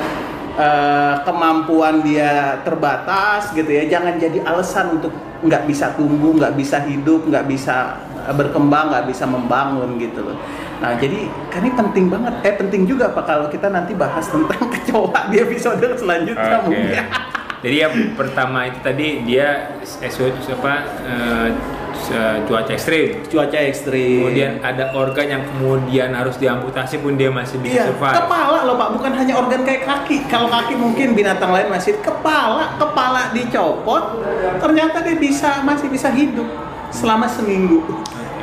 eh, 0.55 1.15
kemampuan 1.27 2.07
dia 2.07 2.63
terbatas 2.63 3.51
gitu 3.59 3.67
ya. 3.67 3.91
Jangan 3.91 4.23
jadi 4.23 4.39
alasan 4.47 5.03
untuk 5.03 5.11
nggak 5.43 5.67
bisa 5.67 5.91
tumbuh, 5.99 6.39
nggak 6.39 6.55
bisa 6.55 6.79
hidup, 6.87 7.27
nggak 7.27 7.45
bisa 7.51 7.99
eh, 8.23 8.35
berkembang, 8.39 8.95
nggak 8.95 9.11
bisa 9.11 9.27
membangun 9.27 9.99
gitu 9.99 10.31
loh. 10.31 10.39
Nah 10.79 10.95
jadi 10.95 11.27
kan 11.51 11.67
ini 11.67 11.75
penting 11.75 12.07
banget, 12.07 12.35
eh 12.47 12.55
penting 12.55 12.87
juga 12.87 13.11
pak 13.11 13.27
kalau 13.27 13.51
kita 13.51 13.67
nanti 13.67 13.99
bahas 13.99 14.31
tentang 14.31 14.71
kecoa 14.79 15.35
di 15.35 15.43
episode 15.43 15.83
selanjutnya 15.99 16.63
Oke. 16.63 16.71
mungkin. 16.71 17.35
Jadi 17.57 17.77
yang 17.79 17.93
pertama 18.13 18.65
itu 18.65 18.79
tadi 18.81 19.07
dia 19.23 19.77
eh, 19.81 20.11
su- 20.11 20.29
apa 20.29 20.75
eh, 21.03 21.49
se- 21.97 22.41
cuaca 22.45 22.69
ekstrim. 22.69 23.25
Cuaca 23.25 23.59
ekstrim. 23.59 24.23
Kemudian 24.23 24.53
ada 24.61 24.93
organ 24.93 25.27
yang 25.27 25.43
kemudian 25.47 26.13
harus 26.13 26.37
diamputasi 26.37 27.01
pun 27.01 27.17
dia 27.17 27.29
masih 27.29 27.57
bisa 27.59 27.73
Iya, 27.75 27.85
survive. 27.89 28.17
kepala 28.19 28.59
loh 28.63 28.77
pak, 28.77 28.89
bukan 28.93 29.13
hanya 29.15 29.35
organ 29.35 29.61
kayak 29.63 29.83
kaki. 29.83 30.29
Kalau 30.29 30.47
kaki 30.47 30.77
mungkin 30.77 31.13
binatang 31.13 31.51
lain 31.51 31.69
masih 31.69 31.97
kepala, 31.99 32.77
kepala 32.77 33.33
dicopot, 33.33 34.21
ternyata 34.59 35.01
dia 35.01 35.17
bisa 35.17 35.63
masih 35.63 35.89
bisa 35.89 36.13
hidup 36.13 36.47
selama 36.89 37.25
seminggu. 37.27 37.83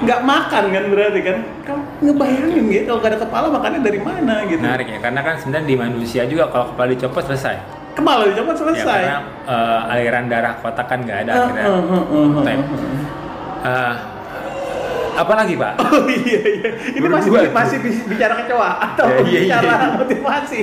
Nggak 0.04 0.20
makan 0.20 0.64
kan 0.68 0.84
berarti 0.90 1.20
kan? 1.24 1.38
Kamu 1.64 1.82
ngebayangin 2.04 2.64
gitu 2.68 2.84
kalau 2.88 3.00
nggak 3.00 3.12
ada 3.14 3.20
kepala 3.24 3.46
makannya 3.48 3.80
dari 3.80 4.00
mana 4.02 4.44
gitu? 4.44 4.60
Menarik 4.60 4.88
ya, 4.90 5.00
karena 5.00 5.22
kan 5.22 5.36
sebenarnya 5.38 5.68
di 5.70 5.78
manusia 5.78 6.22
juga 6.26 6.50
kalau 6.50 6.74
kepala 6.74 6.92
dicopot 6.92 7.24
selesai. 7.24 7.83
Kepala 7.94 8.26
dicopot 8.26 8.54
Ya, 8.54 8.60
selesai. 8.60 9.02
karena 9.02 9.18
eh, 9.46 9.92
aliran 9.94 10.26
darah 10.26 10.54
kotak 10.58 10.86
kan 10.86 11.00
nggak 11.00 11.18
ada 11.24 11.32
Uh, 11.32 11.38
akhirnya. 11.40 11.64
uh, 11.64 11.72
uh, 11.72 12.04
uh, 12.04 12.28
uh, 12.34 12.46
uh. 13.64 13.94
Apa 15.14 15.34
lagi 15.38 15.54
pak? 15.54 15.78
Oh 15.84 16.10
iya 16.10 16.42
iya. 16.42 16.70
Ini 16.90 17.06
masih 17.06 17.30
Berdua 17.30 17.54
masih 17.54 17.78
bis- 17.80 18.02
bicara 18.04 18.34
kecoa 18.36 18.70
atau 18.82 19.06
Ya, 19.06 19.18
iya, 19.22 19.40
bicara 19.46 19.70
iya. 19.70 19.88
motivasi. 19.94 20.62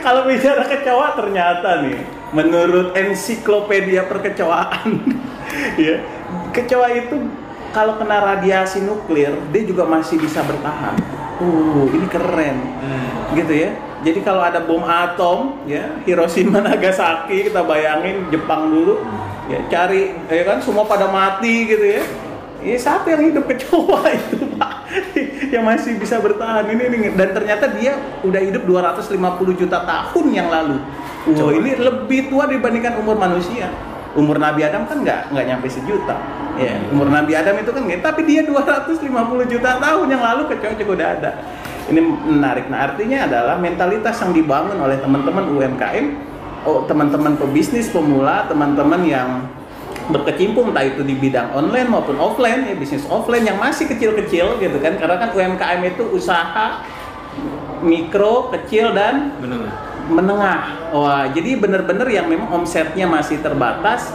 Kalau 0.00 0.24
bicara 0.24 0.64
kecoa 0.64 1.06
ternyata 1.12 1.84
nih 1.84 2.00
menurut 2.32 2.96
ensiklopedia 2.96 4.08
perkecoaan 4.08 4.96
ya, 5.76 6.00
kecoa 6.48 6.88
itu 6.90 7.20
kalau 7.68 8.00
kena 8.00 8.16
radiasi 8.22 8.80
nuklir 8.80 9.36
dia 9.52 9.62
juga 9.62 9.84
masih 9.84 10.16
bisa 10.16 10.40
bertahan. 10.40 10.96
Uh, 11.36 11.84
ini 11.92 12.08
keren. 12.08 12.56
Hmm. 12.80 13.36
Gitu 13.36 13.52
ya. 13.52 13.70
Jadi 14.02 14.18
kalau 14.26 14.42
ada 14.42 14.58
bom 14.58 14.82
atom 14.82 15.62
ya, 15.64 16.02
Hiroshima 16.02 16.58
Nagasaki 16.66 17.50
kita 17.50 17.62
bayangin 17.62 18.26
Jepang 18.34 18.70
dulu 18.70 18.98
ya 19.50 19.58
cari 19.66 20.14
ya 20.30 20.42
kan 20.46 20.58
semua 20.62 20.86
pada 20.86 21.06
mati 21.06 21.70
gitu 21.70 21.86
ya. 21.98 22.02
Ini 22.62 22.78
satu 22.78 23.10
yang 23.10 23.22
hidup 23.26 23.50
kecoa 23.50 24.06
itu 24.18 24.38
pak 24.54 24.82
yang 25.54 25.64
masih 25.66 25.98
bisa 25.98 26.22
bertahan 26.22 26.68
ini, 26.70 26.82
ini 26.90 27.08
dan 27.14 27.34
ternyata 27.34 27.66
dia 27.74 27.98
udah 28.22 28.38
hidup 28.38 28.62
250 28.66 29.18
juta 29.58 29.78
tahun 29.82 30.26
yang 30.30 30.48
lalu. 30.50 30.78
Wow, 30.78 31.54
Kecoa. 31.54 31.58
ini 31.58 31.70
lebih 31.78 32.20
tua 32.30 32.50
dibandingkan 32.50 32.98
umur 32.98 33.18
manusia. 33.18 33.70
Umur 34.12 34.36
Nabi 34.36 34.60
Adam 34.60 34.84
kan 34.84 35.00
nggak 35.00 35.32
nggak 35.32 35.44
nyampe 35.48 35.66
sejuta. 35.72 36.20
Ya, 36.60 36.76
umur 36.92 37.08
Nabi 37.08 37.32
Adam 37.32 37.56
itu 37.56 37.72
kan. 37.72 37.82
Tapi 37.88 38.20
dia 38.28 38.44
250 38.44 39.08
juta 39.48 39.80
tahun 39.80 40.06
yang 40.12 40.20
lalu 40.20 40.52
kecocok 40.52 40.88
udah 40.92 41.08
ada. 41.16 41.30
Ini 41.90 42.00
menarik. 42.02 42.70
Nah, 42.70 42.92
artinya 42.92 43.26
adalah 43.26 43.58
mentalitas 43.58 44.14
yang 44.22 44.30
dibangun 44.36 44.78
oleh 44.78 45.02
teman-teman 45.02 45.50
UMKM, 45.50 46.06
oh, 46.62 46.86
teman-teman 46.86 47.34
pebisnis 47.34 47.90
pemula, 47.90 48.46
teman-teman 48.46 49.02
yang 49.02 49.50
berkecimpung 50.10 50.74
entah 50.74 50.82
itu 50.82 51.06
di 51.06 51.14
bidang 51.14 51.54
online 51.54 51.86
maupun 51.86 52.18
offline 52.18 52.66
ya 52.66 52.74
bisnis 52.74 53.06
offline 53.06 53.46
yang 53.46 53.54
masih 53.54 53.86
kecil-kecil 53.86 54.58
gitu 54.58 54.82
kan 54.82 54.98
karena 54.98 55.14
kan 55.14 55.30
UMKM 55.30 55.78
itu 55.94 56.02
usaha 56.10 56.82
mikro 57.86 58.50
kecil 58.50 58.90
dan 58.98 59.30
menengah 59.38 59.92
menengah. 60.10 60.90
Wah, 60.90 61.24
jadi 61.30 61.56
benar-benar 61.58 62.08
yang 62.10 62.26
memang 62.26 62.50
omsetnya 62.50 63.06
masih 63.06 63.38
terbatas, 63.38 64.10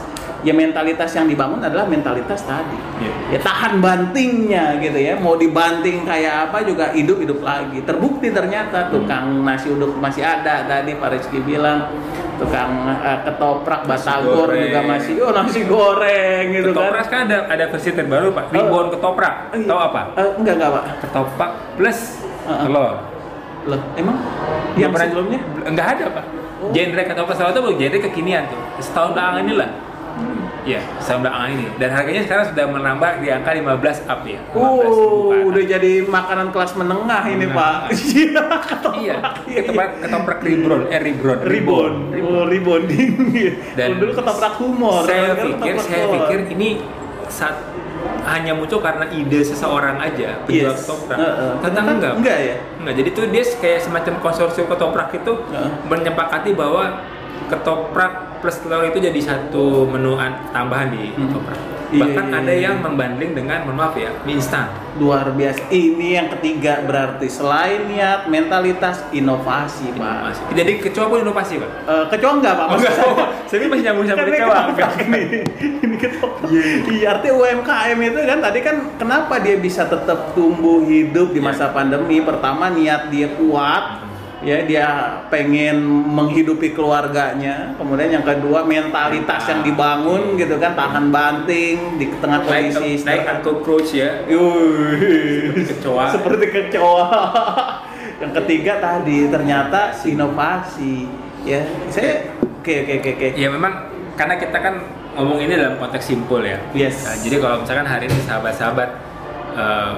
ya 0.48 0.56
mentalitas 0.56 1.12
yang 1.12 1.27
dibangun 1.27 1.60
adalah 1.60 1.84
mentalitas 1.84 2.39
tadi. 2.42 2.80
Iya. 2.98 3.36
Ya 3.36 3.39
tahan 3.44 3.84
bantingnya 3.84 4.80
gitu 4.80 4.96
ya. 4.96 5.20
Mau 5.20 5.36
dibanting 5.36 6.08
kayak 6.08 6.48
apa 6.48 6.63
juga 6.63 6.96
hidup-hidup 6.96 7.44
lagi. 7.44 7.84
Terbukti 7.84 8.32
ternyata 8.32 8.88
tukang 8.88 9.44
nasi 9.44 9.68
uduk 9.68 10.00
masih 10.00 10.24
ada 10.24 10.63
tadi 10.63 10.96
Pak 10.96 11.10
Rizky 11.12 11.44
bilang 11.44 11.92
tukang 12.38 12.70
eh, 12.88 13.20
ketoprak 13.25 13.84
batagor 13.84 14.54
juga 14.54 14.80
masih 14.80 15.20
oh 15.20 15.34
nasi 15.34 15.66
goreng 15.66 16.54
gitu 16.54 16.70
ketoprak 16.70 17.06
kan. 17.10 17.25
kan 17.25 17.27
ada 17.27 17.38
ada 17.50 17.66
versi 17.66 17.89
terbaru 17.92 18.30
pak 18.30 18.54
ribon 18.54 18.94
ketoprak 18.94 19.50
Eh, 19.50 19.66
tahu 19.66 19.80
apa 19.82 20.13
eh, 20.13 20.30
enggak 20.38 20.54
enggak 20.56 20.70
Pak. 20.70 20.84
ketoprak 21.01 21.51
plus 21.74 22.00
Heeh. 22.46 22.62
telur 22.62 22.94
Loh, 23.68 23.82
emang 23.98 24.16
yang 24.77 24.94
pernah- 24.94 25.10
sebelumnya? 25.12 25.39
Enggak 25.66 25.88
ada 25.98 26.06
pak. 26.08 26.25
Oh. 26.58 26.72
Genre 26.72 27.01
ketoprak 27.04 27.36
selalu 27.36 27.51
itu 27.51 27.62
genre 27.84 27.98
kekinian 28.06 28.44
tuh. 28.48 28.62
Setahun 28.80 29.12
belakangan 29.12 29.42
ini 29.44 29.54
lah. 29.58 29.70
Iya, 30.68 30.80
setahun 31.00 31.24
belakangan 31.24 31.50
ini. 31.50 31.66
Dan 31.80 31.90
harganya 31.90 32.22
sekarang 32.22 32.46
sudah 32.52 32.66
menambah 32.68 33.12
di 33.18 33.28
angka 33.30 33.52
15 33.56 34.04
up 34.04 34.22
ya. 34.22 34.40
15 34.52 34.60
Oh, 34.60 34.76
bukan. 34.84 35.40
udah 35.48 35.64
jadi 35.66 35.92
makanan 36.04 36.48
kelas 36.52 36.72
menengah 36.76 37.24
ini, 37.26 37.46
Menengah. 37.46 37.56
Pak. 37.56 37.80
Iya, 38.18 38.34
ketoprak. 38.62 39.34
Iya, 39.48 39.60
ketoprak, 39.64 39.90
ketoprak 40.02 40.40
ribon, 40.42 40.82
eh 40.90 41.00
ribon, 41.00 41.38
Ribon. 41.40 41.94
Oh, 42.20 42.44
rebonding. 42.44 43.12
Dan 43.74 43.96
dulu 43.96 44.12
ketoprak 44.12 44.54
humor. 44.58 45.06
Saya 45.06 45.38
pikir, 45.38 45.76
saya 45.80 46.06
pikir 46.10 46.40
ini 46.52 46.84
saat 47.28 47.56
hanya 48.24 48.52
muncul 48.52 48.80
karena 48.80 49.08
ide 49.08 49.40
seseorang 49.40 49.98
aja 49.98 50.44
penjual 50.44 50.72
Yes. 50.72 50.84
ketoprak. 50.84 51.18
Heeh. 51.18 51.52
Ternyata 51.58 51.64
Ternyata 51.64 51.92
enggak. 51.94 52.14
enggak 52.18 52.38
ya? 52.42 52.56
Enggak, 52.78 52.94
jadi 52.96 53.10
tuh 53.10 53.24
dia 53.30 53.44
kayak 53.54 53.80
semacam 53.82 54.14
konsorsium 54.20 54.68
ketoprak 54.68 55.10
itu 55.14 55.32
Heeh. 55.48 55.70
menyepakati 55.86 56.52
bahwa 56.52 56.84
ketoprak 57.48 58.26
plus 58.38 58.58
telur 58.58 58.84
itu 58.84 58.98
jadi 58.98 59.20
satu 59.20 59.86
menu 59.86 60.15
an- 60.15 60.50
tambahan 60.50 60.89
di 60.89 61.10
Hmm. 61.10 61.27
ketoprak. 61.27 61.60
Iya, 61.88 62.03
Bahkan 62.03 62.25
iya, 62.27 62.36
ada 62.38 62.51
iya. 62.51 62.63
yang 62.67 62.84
membanding 62.84 63.32
dengan, 63.32 63.63
mohon 63.63 63.79
maaf 63.79 63.96
ya, 63.96 64.12
mie 64.22 64.36
instan. 64.36 64.67
Luar 64.98 65.32
biasa. 65.32 65.72
Ini 65.72 66.08
yang 66.13 66.27
ketiga 66.29 66.84
berarti 66.84 67.27
selain 67.27 67.88
niat, 67.88 68.27
mentalitas, 68.27 69.08
inovasi, 69.10 69.96
Pak. 69.96 70.17
Masih. 70.22 70.44
Jadi 70.53 70.72
kecoa 70.82 71.08
pun 71.08 71.24
inovasi, 71.24 71.56
Pak. 71.56 71.72
Eh, 71.88 72.06
kecoa 72.12 72.32
enggak, 72.34 72.53
Pak? 72.53 72.65
Oh, 72.65 72.75
enggak. 72.75 72.91
Maksud 72.91 73.08
Oh, 73.08 73.27
saya 73.48 73.67
masih 73.72 73.84
nyambung 73.86 74.03
sama 74.06 74.20
kecoa. 74.22 74.60
ini. 75.00 75.22
ini 75.79 75.96
ketoprak. 75.96 76.50
Iya, 76.91 77.06
artinya 77.10 77.34
UMKM 77.38 77.98
itu 78.03 78.20
kan 78.22 78.39
tadi 78.41 78.60
kan 78.60 78.75
kenapa 78.98 79.34
dia 79.39 79.56
bisa 79.56 79.88
tetap 79.88 80.36
tumbuh 80.36 80.84
hidup 80.84 81.32
di 81.32 81.39
Iya. 81.39 81.48
masa 81.48 81.65
pandemi? 81.70 82.20
Pertama 82.20 82.67
niat 82.67 83.08
dia 83.08 83.32
kuat, 83.32 84.07
ya 84.48 84.63
dia 84.63 84.88
pengen 85.27 85.84
menghidupi 86.08 86.72
keluarganya. 86.72 87.75
Kemudian 87.75 88.16
yang 88.16 88.24
kedua 88.24 88.63
mentalitas 88.63 89.44
yang 89.44 89.60
dibangun 89.60 90.39
gitu 90.39 90.56
kan, 90.56 90.72
tahan 90.72 91.12
banting 91.12 92.00
di 92.00 92.08
tengah 92.24 92.48
Naik, 92.48 92.72
kondisi 92.72 93.04
naik 93.04 93.27
uncle 93.27 93.60
coach 93.60 94.00
ya. 94.00 94.24
Yuh, 94.32 95.51
Kecoa. 95.68 96.08
seperti 96.16 96.46
kecoa. 96.48 97.08
yang 98.24 98.32
ketiga 98.32 98.80
tadi 98.80 99.27
ternyata 99.27 99.92
inovasi. 100.08 101.12
Ya, 101.44 101.68
saya 101.92 102.32
oke 102.39 102.74
oke 102.88 102.94
oke 103.04 103.10
oke. 103.20 103.27
Ya 103.36 103.51
memang 103.51 103.92
karena 104.16 104.39
kita 104.39 104.58
kan 104.63 104.80
ngomong 105.20 105.44
ini 105.44 105.60
dalam 105.60 105.75
konteks 105.75 106.08
simpul 106.08 106.39
ya. 106.39 106.56
Yes. 106.72 107.04
Nah, 107.04 107.20
jadi 107.20 107.36
kalau 107.44 107.68
misalkan 107.68 107.84
hari 107.84 108.08
ini 108.08 108.20
sahabat-sahabat 108.24 108.89
eh, 109.60 109.94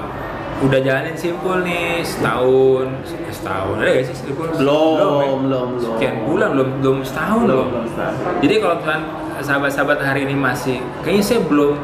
udah 0.59 0.79
jalanin 0.83 1.15
simpul 1.15 1.63
nih 1.63 2.03
setahun, 2.03 2.87
setahun 3.31 3.75
ada 3.79 3.89
gak 3.95 4.05
sih 4.11 4.15
simpul? 4.27 4.51
Belum, 4.51 4.95
ya? 4.99 5.05
belum, 5.07 5.39
belum. 5.47 5.67
Sekian 5.79 6.15
bulan 6.27 6.49
belum 6.51 6.69
belum 6.83 6.97
setahun 7.07 7.41
Belum, 7.47 7.55
loh. 7.55 7.67
belum 7.71 7.85
setahun. 7.87 8.15
Jadi 8.43 8.53
kalau 8.59 8.75
misalkan 8.79 9.01
sahabat-sahabat 9.39 9.97
hari 10.03 10.21
ini 10.27 10.35
masih 10.35 10.77
kayaknya 10.99 11.23
saya 11.23 11.39
belum 11.47 11.75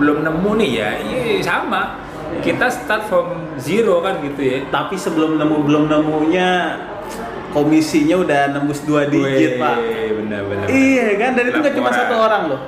belum 0.00 0.16
nemu 0.24 0.50
nih 0.64 0.70
ya, 0.76 0.90
iya 1.04 1.40
sama. 1.44 1.82
Kita 2.36 2.68
start 2.68 3.08
from 3.08 3.56
zero 3.56 4.00
kan 4.04 4.20
gitu 4.20 4.40
ya. 4.40 4.58
Tapi 4.68 4.96
sebelum 4.96 5.36
nemu 5.40 5.56
belum 5.64 5.84
nemunya 5.88 6.48
komisinya 7.52 8.16
udah 8.20 8.40
nembus 8.52 8.84
dua 8.84 9.08
digit 9.08 9.56
Weh, 9.56 9.60
pak. 9.60 9.76
Iya 10.68 11.06
kan, 11.16 11.30
dan 11.36 11.44
itu 11.48 11.56
nggak 11.56 11.74
cuma 11.76 11.88
satu 11.92 12.14
orang 12.16 12.42
loh. 12.52 12.60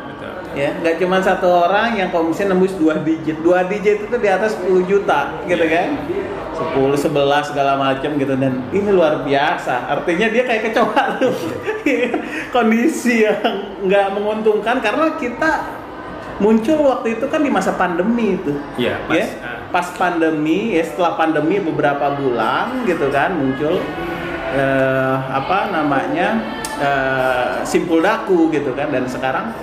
Ya, 0.59 0.75
nggak 0.75 0.99
cuma 0.99 1.23
satu 1.23 1.47
orang 1.47 1.95
yang 1.95 2.11
komisi 2.11 2.43
nembus 2.43 2.75
dua 2.75 2.99
digit. 2.99 3.39
Dua 3.39 3.63
digit 3.63 4.03
itu 4.03 4.17
di 4.19 4.27
atas 4.27 4.59
10 4.59 4.83
juta, 4.83 5.39
gitu 5.47 5.63
Iya. 5.63 5.71
kan? 5.71 5.89
10, 6.75 6.99
11 6.99 7.55
segala 7.55 7.79
macam 7.79 8.19
gitu 8.19 8.35
dan 8.35 8.67
ini 8.75 8.91
luar 8.91 9.23
biasa. 9.23 9.87
Artinya 9.87 10.27
dia 10.27 10.43
kayak 10.43 10.75
kecoa 10.75 11.03
tuh. 11.23 11.31
Kondisi 12.51 13.23
yang 13.23 13.39
nggak 13.87 14.19
menguntungkan 14.19 14.83
karena 14.83 15.15
kita 15.15 15.79
muncul 16.43 16.91
waktu 16.91 17.15
itu 17.15 17.31
kan 17.31 17.47
di 17.47 17.51
masa 17.55 17.79
pandemi 17.79 18.35
itu. 18.35 18.59
Iya, 18.75 18.99
pas, 19.07 19.15
ya, 19.15 19.27
pas 19.71 19.87
pandemi 19.95 20.75
ya 20.75 20.83
setelah 20.83 21.15
pandemi 21.15 21.63
beberapa 21.63 22.19
bulan 22.19 22.83
gitu 22.83 23.07
kan 23.15 23.39
muncul 23.39 23.79
eh, 24.51 25.17
apa 25.31 25.71
namanya 25.71 26.43
eh, 26.83 27.47
simpul 27.63 28.03
daku 28.03 28.51
gitu 28.51 28.75
kan 28.75 28.91
dan 28.91 29.07
sekarang 29.07 29.55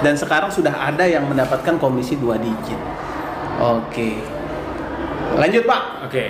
dan 0.00 0.14
sekarang 0.16 0.50
sudah 0.52 0.72
ada 0.72 1.04
yang 1.04 1.24
mendapatkan 1.28 1.76
komisi 1.76 2.16
dua 2.16 2.36
digit. 2.40 2.78
Oke, 3.60 4.20
lanjut 5.36 5.64
pak. 5.64 5.82
Oke. 6.08 6.24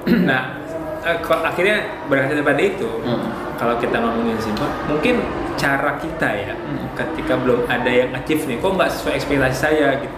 Nah, 0.30 0.56
eh, 1.04 1.16
akhirnya 1.20 1.84
berhasil 2.08 2.40
pada 2.40 2.60
itu. 2.60 2.88
Hmm. 3.04 3.28
Kalau 3.60 3.76
kita 3.76 4.00
ngomongin 4.00 4.40
simpel, 4.40 4.64
mungkin 4.88 5.20
cara 5.60 6.00
kita 6.00 6.28
ya, 6.32 6.56
Hmm. 6.56 6.88
ketika 6.96 7.36
belum 7.36 7.68
ada 7.68 7.92
yang 7.92 8.08
achieve 8.16 8.48
nih, 8.48 8.56
kok 8.56 8.72
nggak 8.72 8.88
sesuai 8.88 9.14
ekspektasi 9.20 9.56
saya 9.60 10.00
gitu. 10.00 10.16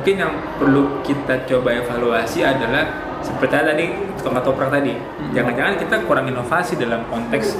Mungkin 0.00 0.14
yang 0.16 0.32
perlu 0.56 1.04
kita 1.04 1.44
coba 1.44 1.76
evaluasi 1.76 2.40
adalah 2.40 2.88
seperti 3.20 3.54
tadi 3.60 3.86
tukang 4.20 4.36
ketoprak 4.38 4.70
tadi. 4.70 4.94
Jangan-jangan 5.32 5.74
kita 5.80 5.96
kurang 6.04 6.28
inovasi 6.28 6.76
dalam 6.76 7.02
konteks 7.08 7.56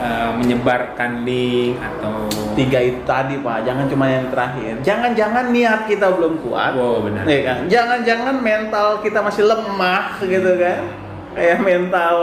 eh, 0.00 0.30
menyebarkan 0.40 1.22
link 1.28 1.76
atau 1.78 2.28
Tiga 2.58 2.82
itu 2.82 2.98
tadi 3.06 3.38
pak, 3.38 3.62
jangan 3.62 3.86
cuma 3.86 4.10
yang 4.10 4.26
terakhir. 4.34 4.82
Jangan-jangan 4.82 5.54
niat 5.54 5.86
kita 5.86 6.10
belum 6.10 6.42
kuat. 6.42 6.74
Wow, 6.74 7.06
benar. 7.06 7.22
Iya 7.22 7.40
kan? 7.46 7.56
Jangan-jangan 7.70 8.34
mental 8.42 8.98
kita 8.98 9.22
masih 9.22 9.46
lemah 9.46 10.18
gitu 10.26 10.58
kan? 10.58 10.80
Kayak 11.38 11.58
mental 11.62 12.16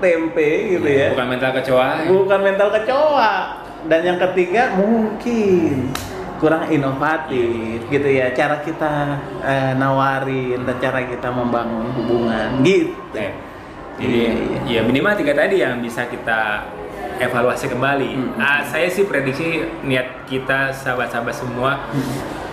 tempe 0.00 0.80
gitu 0.80 0.88
ya. 0.88 1.12
bukan 1.12 1.28
mental 1.28 1.50
kecoa. 1.60 1.90
Bukan 2.08 2.40
mental 2.40 2.68
kecoa. 2.72 3.34
Dan 3.84 4.00
yang 4.00 4.18
ketiga 4.18 4.72
mungkin 4.80 5.92
kurang 6.36 6.68
inovatif 6.68 7.80
gitu 7.86 8.08
ya. 8.08 8.32
Cara 8.32 8.60
kita 8.60 8.92
eh, 9.42 9.72
nawarin 9.74 10.62
dan 10.62 10.76
cara 10.78 11.02
kita 11.02 11.28
membangun 11.28 11.90
hubungan 11.94 12.60
gitu. 12.62 12.92
Ya. 13.14 13.32
Jadi 13.96 14.12
Iya, 14.12 14.30
iya. 14.68 14.80
ya 14.80 14.80
minimal 14.84 15.16
tiga 15.16 15.32
tadi 15.32 15.64
yang 15.64 15.80
bisa 15.80 16.04
kita 16.04 16.68
evaluasi 17.16 17.72
kembali. 17.72 18.10
Hmm. 18.12 18.36
Ah, 18.36 18.60
saya 18.60 18.92
sih 18.92 19.08
prediksi 19.08 19.64
niat 19.82 20.28
kita 20.28 20.68
sahabat-sahabat 20.70 21.32
semua 21.32 21.80
Hmm. 21.88 22.04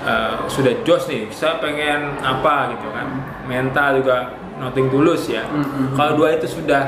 eh, 0.03 0.35
sudah 0.47 0.73
jos 0.83 1.03
nih. 1.07 1.27
Saya 1.29 1.59
pengen 1.59 2.15
apa 2.19 2.71
gitu 2.71 2.87
kan. 2.91 3.07
Mental 3.43 3.99
juga 3.99 4.31
nothing 4.55 4.87
tulus 4.87 5.27
ya. 5.27 5.43
Hmm. 5.43 5.91
Kalau 5.93 6.15
dua 6.15 6.35
itu 6.35 6.47
sudah 6.47 6.87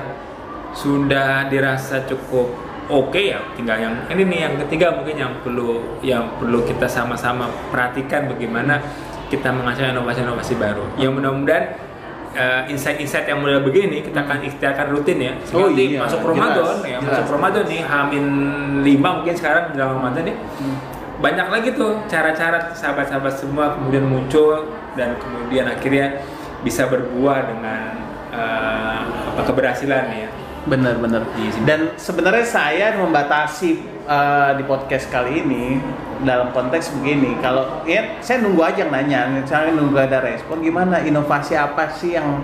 sudah 0.71 1.47
dirasa 1.47 2.03
cukup 2.03 2.51
oke 2.85 3.17
ya 3.17 3.39
tinggal 3.53 3.75
yang 3.75 3.93
ini 4.07 4.23
nih 4.25 4.39
yang 4.41 4.53
ketiga 4.61 4.93
mungkin 4.93 5.15
yang 5.15 5.33
perlu 5.41 5.69
yang 5.99 6.37
perlu 6.37 6.61
kita 6.63 6.85
sama-sama 6.85 7.45
perhatikan 7.69 8.27
bagaimana 8.27 8.77
kita 9.25 9.49
menghasilkan 9.49 9.93
inovasi-inovasi 9.93 10.53
baru 10.55 10.85
yang 10.95 11.11
mudah-mudahan 11.11 11.65
eh, 12.31 12.61
insight-insight 12.69 13.25
yang 13.25 13.41
mulai 13.41 13.57
begini 13.57 14.01
kita 14.01 14.21
akan 14.21 14.43
ikhtiarkan 14.43 14.87
rutin 14.91 15.17
ya 15.19 15.33
Hmm. 15.49 15.57
Oh 15.57 15.67
iya, 15.67 15.97
masuk 15.97 16.21
Ramadan 16.21 16.61
jelas, 16.61 16.79
ya 16.83 16.97
jelas. 16.99 17.09
masuk 17.09 17.25
Ramadan 17.33 17.63
nih 17.65 17.81
Hamin 17.81 18.25
lima 18.83 19.09
mungkin 19.17 19.33
sekarang 19.33 19.63
menjelang 19.71 19.93
Ramadan 19.97 20.23
nih 20.25 20.35
Hmm. 20.61 20.77
banyak 21.15 21.47
lagi 21.47 21.69
tuh 21.73 21.91
cara-cara 22.05 22.69
sahabat-sahabat 22.71 23.33
semua 23.33 23.73
kemudian 23.73 24.03
muncul 24.03 24.67
dan 24.93 25.15
kemudian 25.15 25.65
akhirnya 25.65 26.21
bisa 26.59 26.85
berbuah 26.85 27.45
dengan 27.47 28.03
apa 29.31 29.41
keberhasilan 29.41 30.11
ya 30.11 30.24
Sih. 31.53 31.63
Dan 31.63 31.93
sebenarnya 31.95 32.45
saya 32.45 32.97
membatasi 32.97 33.69
uh, 34.09 34.51
di 34.57 34.63
podcast 34.65 35.07
kali 35.13 35.45
ini 35.45 35.77
dalam 36.25 36.49
konteks 36.51 36.89
begini. 36.99 37.37
Kalau 37.39 37.85
ya 37.85 38.17
saya 38.19 38.41
nunggu 38.41 38.61
aja 38.65 38.89
nanya, 38.89 39.45
saya 39.45 39.71
nunggu 39.71 39.97
ada 39.97 40.21
respon 40.25 40.65
gimana 40.65 41.01
inovasi 41.05 41.53
apa 41.53 41.93
sih 41.95 42.17
yang 42.17 42.41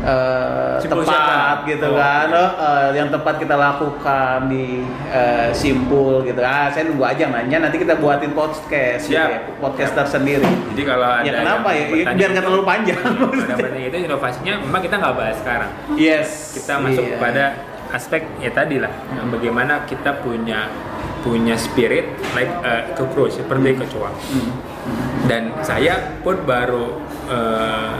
uh, 0.00 0.76
Simpul 0.78 1.02
tepat 1.02 1.12
siapa? 1.12 1.68
gitu 1.68 1.86
Oh, 1.86 1.96
kan, 1.96 2.26
oke. 2.26 2.36
Oh, 2.36 2.50
uh, 2.56 2.88
yang 2.92 3.08
tepat 3.08 3.34
kita 3.36 3.54
lakukan 3.54 4.36
di 4.46 4.82
uh, 5.10 5.48
simpul 5.50 6.22
gitu. 6.22 6.40
Ah, 6.40 6.70
saya 6.70 6.88
nunggu 6.88 7.04
aja 7.04 7.28
nanya. 7.28 7.68
Nanti 7.68 7.76
kita 7.78 7.96
buatin 7.96 8.32
podcast, 8.32 9.06
gitu 9.06 9.18
Siap. 9.18 9.28
ya, 9.28 9.38
podcast 9.58 9.92
tersendiri. 9.94 10.46
Jadi 10.72 10.82
kalau 10.82 11.08
ada 11.10 11.26
Ya 11.26 11.32
kenapa 11.38 11.68
ya? 11.72 11.84
Ya, 11.90 12.12
Biar 12.14 12.30
nggak 12.30 12.30
itu- 12.32 12.46
terlalu 12.46 12.64
panjang. 12.64 12.98
Penting 13.60 13.84
itu 13.86 13.96
inovasinya 14.04 14.54
memang 14.60 14.80
kita 14.80 14.94
nggak 14.96 15.14
bahas 15.14 15.36
sekarang. 15.38 15.70
yes. 15.94 16.28
Kita 16.54 16.72
masuk 16.78 17.04
iya. 17.04 17.16
pada 17.18 17.44
aspek 17.90 18.22
ya 18.38 18.54
tadi 18.54 18.78
lah, 18.78 18.90
bagaimana 19.28 19.82
kita 19.82 20.22
punya 20.22 20.70
punya 21.20 21.58
spirit 21.58 22.06
like 22.32 22.48
uh, 22.62 22.94
cockroach 22.94 23.36
seperti 23.36 23.76
kecoa. 23.76 24.08
Hmm. 24.08 24.50
Dan 25.26 25.52
saya 25.60 26.16
pun 26.22 26.38
baru 26.46 26.96
uh, 27.28 27.92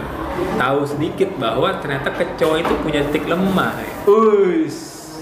tahu 0.59 0.81
sedikit 0.87 1.31
bahwa 1.37 1.69
ternyata 1.81 2.09
kecoa 2.13 2.61
itu 2.61 2.73
punya 2.81 3.01
titik 3.09 3.29
lemah. 3.29 3.73
ya. 3.77 3.93
Uis. 4.07 4.77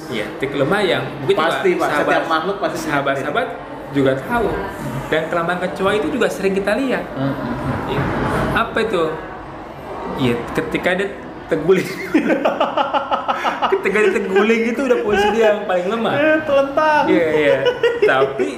Iya, 0.09 0.25
titik 0.41 0.57
lemah 0.57 0.81
yang 0.81 1.05
mungkin 1.21 1.37
Pasti, 1.37 1.77
juga 1.77 1.85
Pak. 1.85 2.01
Setiap 2.01 2.25
makhluk 2.33 2.57
pasti 2.65 2.79
sahabat-sahabat 2.89 3.47
juga 3.93 4.13
tahu. 4.17 4.49
Dan 5.09 5.23
kelemahan 5.33 5.61
kecoa 5.69 5.91
itu 5.97 6.09
juga 6.13 6.27
sering 6.29 6.53
kita 6.57 6.77
lihat. 6.77 7.05
Mm-mm. 7.17 7.53
Iya. 7.93 8.03
Apa 8.57 8.79
itu? 8.85 9.03
Iya, 10.19 10.35
ketika 10.57 10.91
dia 10.97 11.09
terguling. 11.49 11.89
ketika 13.73 13.97
dia 14.05 14.13
terguling 14.17 14.63
itu 14.73 14.81
udah 14.85 14.99
posisi 15.01 15.29
dia 15.37 15.57
yang 15.57 15.65
paling 15.65 15.87
lemah. 15.89 16.15
Eh, 16.17 16.39
telentang. 16.45 17.05
Iya, 17.09 17.27
iya. 17.33 17.59
Tapi 18.05 18.49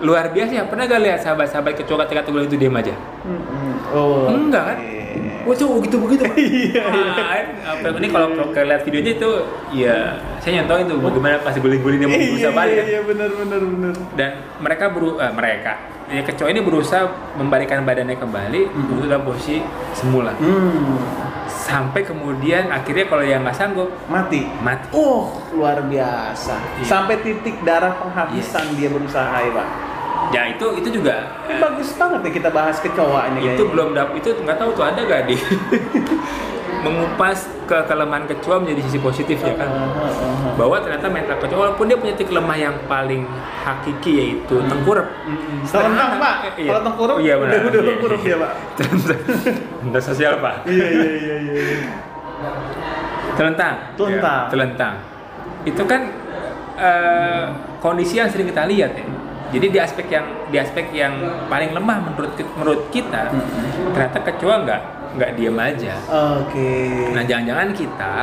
luar 0.00 0.32
biasa 0.32 0.52
ya. 0.52 0.64
Pernah 0.68 0.84
gak 0.88 1.02
lihat 1.04 1.20
sahabat-sahabat 1.24 1.72
kecoa 1.80 2.04
ketika 2.08 2.28
terguling 2.28 2.48
itu 2.48 2.56
diam 2.60 2.76
aja? 2.76 2.96
Mm-mm. 3.24 3.72
Oh. 3.92 4.28
Enggak 4.32 4.64
kan? 4.72 4.76
oke. 4.80 4.99
Wah, 5.42 5.54
cowok 5.54 5.74
begitu 5.80 5.96
begitu. 5.98 6.24
Iya, 6.40 6.82
Ah, 6.82 7.76
apa 7.76 7.96
ini 7.96 8.08
kalau 8.08 8.28
kalau 8.32 8.50
kalian 8.50 8.68
lihat 8.68 8.82
videonya 8.82 9.12
itu, 9.14 9.30
ya 9.74 9.96
saya 10.38 10.52
nyontohin 10.58 10.84
tuh 10.86 10.98
bagaimana 10.98 11.34
pas 11.38 11.54
guling-guling 11.54 11.98
dia 11.98 12.08
mau 12.08 12.14
Iya, 12.14 12.28
berusaha 12.28 12.52
balik. 12.52 12.74
iya, 12.74 12.84
iya, 12.86 13.00
benar, 13.02 13.28
benar, 13.30 13.60
benar. 13.62 13.94
dan 14.14 14.30
mereka 14.58 14.84
beru 14.88 15.10
eh, 15.16 15.30
mereka 15.30 15.72
ya 16.06 16.22
kecoa 16.22 16.48
ini 16.48 16.60
berusaha 16.60 17.06
membalikan 17.34 17.80
badannya 17.80 18.16
kembali 18.16 18.60
untuk 18.72 18.98
dalam 19.00 19.22
posisi 19.22 19.62
semula 19.92 20.34
Hmm. 20.34 20.98
sampai 21.46 22.02
kemudian 22.02 22.66
akhirnya 22.68 23.06
kalau 23.06 23.22
yang 23.22 23.40
nggak 23.40 23.54
sanggup 23.54 23.86
Mati. 24.06 24.42
mati 24.58 24.90
Oh, 24.90 25.30
luar 25.52 25.78
biasa. 25.82 26.58
Iya. 26.76 26.84
Sampai 26.84 27.20
titik 27.20 27.62
darah 27.62 27.94
penghabisan 27.96 28.74
dia 28.74 28.88
berusaha 28.88 29.38
ya, 29.38 29.52
Pak. 29.52 29.68
Ya 30.28 30.42
itu 30.46 30.66
itu 30.76 30.88
juga 30.92 31.16
Ini 31.44 31.56
bagus 31.58 31.88
banget 31.94 32.20
nih 32.20 32.32
kita 32.36 32.48
bahas 32.48 32.76
kecoa 32.76 33.20
ini 33.28 33.38
itu 33.40 33.46
kayaknya. 33.50 33.64
belum 33.66 33.88
dap 33.92 34.10
itu 34.12 34.28
nggak 34.36 34.56
tahu 34.56 34.70
tuh 34.72 34.84
ada 34.84 35.00
gak 35.00 35.22
di 35.24 35.36
mengupas 36.80 37.38
ke 37.64 37.76
kelemahan 37.84 38.24
kecoa 38.24 38.56
menjadi 38.58 38.80
sisi 38.82 38.98
positifnya 38.98 39.52
kan 39.54 39.68
Ah, 39.68 39.84
ah, 40.00 40.08
ah. 40.08 40.52
bahwa 40.56 40.80
ternyata 40.80 41.06
mental 41.06 41.36
kecoa 41.36 41.58
walaupun 41.58 41.84
dia 41.84 41.96
punya 41.96 42.14
titik 42.14 42.32
lemah 42.32 42.56
yang 42.56 42.76
paling 42.86 43.28
hakiki 43.60 44.12
yaitu 44.14 44.56
tengkurap 44.64 45.04
Mm-mm. 45.22 45.60
Telentang, 45.62 46.16
Pak. 46.16 46.34
Iya. 46.56 46.68
Kalau 46.68 46.80
tengkurap, 46.82 47.16
iya, 47.20 47.34
benar. 47.36 47.52
udah 47.52 47.68
udah 47.68 47.82
tengkurap 47.84 48.20
dia, 48.20 48.36
Pak. 48.38 48.52
Bentar 49.84 50.02
sosial 50.02 50.32
pak 50.38 50.54
Iya, 50.64 50.86
iya, 50.88 51.10
iya, 51.12 51.34
iya. 51.36 51.76
telentang 53.32 53.74
Telentang. 53.94 54.40
Ya, 54.40 54.48
telentang 54.48 54.94
itu 55.62 55.82
kan 55.84 56.00
eh, 56.76 57.44
kondisi 57.78 58.16
yang 58.16 58.28
sering 58.28 58.48
kita 58.48 58.64
lihat 58.64 58.96
ya 58.96 59.04
jadi 59.50 59.66
di 59.68 59.78
aspek 59.78 60.06
yang 60.08 60.26
di 60.48 60.56
aspek 60.56 60.86
yang 60.90 61.12
paling 61.46 61.74
lemah 61.74 61.98
menurut 62.02 62.32
menurut 62.56 62.82
kita 62.88 63.30
ternyata 63.92 64.18
kecoa 64.22 64.56
nggak 64.64 64.82
nggak 65.10 65.30
diem 65.34 65.58
aja. 65.58 65.94
Oke. 66.38 66.70
nah 67.10 67.22
jangan-jangan 67.26 67.74
kita 67.74 68.14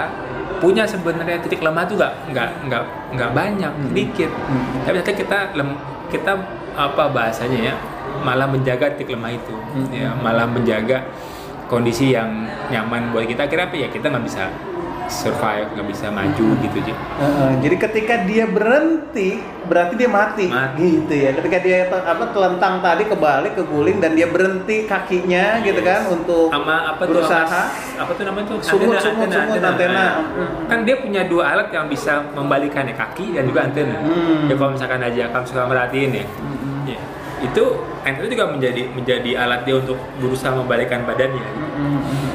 punya 0.58 0.88
sebenarnya 0.88 1.38
titik 1.44 1.62
lemah 1.62 1.84
tuh 1.86 2.00
nggak 2.00 2.14
nggak 2.34 2.50
nggak 2.66 2.84
nggak 3.14 3.32
banyak 3.36 3.74
sedikit 3.92 4.32
Hmm. 4.34 4.82
tapi 4.88 4.96
ternyata 5.04 5.14
kita 5.14 5.38
lem, 5.54 5.70
kita 6.10 6.32
apa 6.74 7.04
bahasanya 7.12 7.60
ya 7.62 7.76
malah 8.24 8.48
menjaga 8.50 8.96
titik 8.96 9.14
lemah 9.14 9.36
itu. 9.36 9.54
Hmm. 9.54 9.88
ya 9.92 10.10
malah 10.18 10.48
menjaga 10.50 11.04
kondisi 11.68 12.16
yang 12.16 12.48
nyaman 12.72 13.12
buat 13.12 13.28
kita. 13.28 13.44
Kira 13.46 13.68
apa 13.68 13.76
ya? 13.76 13.92
Kita 13.92 14.08
nggak 14.08 14.24
bisa 14.24 14.48
survive 15.08 15.68
nggak 15.72 15.88
bisa 15.88 16.08
maju 16.08 16.46
gitu 16.60 16.76
aja 16.80 16.94
Heeh, 17.18 17.52
jadi 17.60 17.76
ketika 17.80 18.16
dia 18.24 18.46
berhenti, 18.46 19.40
berarti 19.66 19.94
dia 19.96 20.06
mati. 20.06 20.46
Mati. 20.46 21.02
Gitu 21.02 21.14
ya. 21.18 21.34
Ketika 21.34 21.58
dia 21.58 21.78
apa 21.88 22.30
telentang 22.30 22.78
tadi 22.78 23.04
kebalik 23.04 23.54
keguling 23.54 23.98
dan 23.98 24.14
dia 24.14 24.28
berhenti 24.28 24.86
kakinya 24.86 25.60
gitu 25.60 25.82
kan 25.82 26.06
untuk 26.08 26.48
sama 26.48 26.88
apa 26.88 27.02
tuh 27.02 27.18
berusaha. 27.18 27.42
apa, 27.42 27.62
apa 27.98 28.12
tuh 28.14 28.24
namanya 28.24 28.46
tuh 28.48 28.58
Sumut, 28.62 28.98
sumut, 28.98 29.28
sumut, 29.28 29.58
antena. 29.58 29.92
Nah, 29.92 30.12
Hmm. 30.28 30.68
kan 30.68 30.80
dia 30.84 30.96
punya 30.96 31.22
dua 31.24 31.44
alat 31.50 31.72
yang 31.72 31.88
bisa 31.88 32.22
membalikannya 32.32 32.94
kaki 32.94 33.34
dan 33.34 33.44
juga 33.44 33.66
antena 33.66 33.98
Hmm. 33.98 34.46
ya 34.46 34.54
kalau 34.54 34.72
misalkan 34.72 35.02
aja 35.02 35.24
kamu 35.28 35.46
suka 35.46 35.64
merhatiin 35.66 36.12
ya 36.14 36.26
Hmm. 36.28 36.86
Ya, 36.86 37.00
itu 37.42 37.64
antena 38.02 38.28
juga 38.28 38.46
menjadi 38.48 38.82
menjadi 38.90 39.32
alat 39.38 39.62
dia 39.64 39.76
untuk 39.76 39.98
berusaha 40.18 40.54
membalikkan 40.54 41.02
badannya 41.02 41.44
Hmm. 41.74 42.27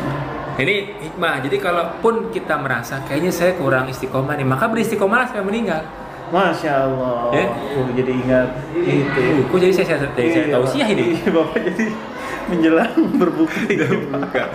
Ini 0.60 0.74
hikmah 1.00 1.40
jadi 1.44 1.56
kalaupun 1.56 2.28
kita 2.28 2.54
merasa 2.60 3.00
kayaknya 3.08 3.32
saya 3.32 3.52
kurang 3.56 3.88
istiqomah 3.88 4.36
nih 4.36 4.46
maka 4.46 4.68
beristiqomah 4.68 5.28
sampai 5.28 5.46
meninggal 5.46 5.82
Masya 6.32 6.88
Allah. 6.88 7.28
Ya. 7.36 7.44
Uh, 7.76 7.92
jadi 7.92 8.08
ingat 8.16 8.48
itu. 8.72 9.04
ya. 9.04 9.36
uh, 9.36 9.44
kok 9.52 9.58
jadi 9.60 9.72
saya 9.76 9.86
saya, 9.92 9.98
saya, 10.16 10.28
saya 10.32 10.46
tahu 10.48 10.64
sih 10.64 10.80
ini 10.80 11.12
Iya, 11.12 11.28
Bapak 11.28 11.60
jadi 11.60 11.84
menjelang 12.48 12.92
berbukti. 13.20 13.74
bukan 13.76 14.48